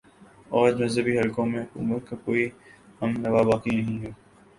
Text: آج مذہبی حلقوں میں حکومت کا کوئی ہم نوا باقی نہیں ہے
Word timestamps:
آج 0.51 0.81
مذہبی 0.81 1.17
حلقوں 1.19 1.45
میں 1.45 1.61
حکومت 1.63 2.09
کا 2.09 2.15
کوئی 2.25 2.47
ہم 3.01 3.09
نوا 3.19 3.41
باقی 3.49 3.75
نہیں 3.75 3.99
ہے 4.03 4.11